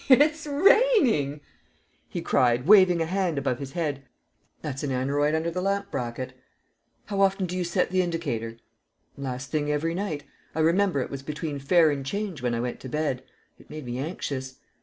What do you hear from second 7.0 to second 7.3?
"How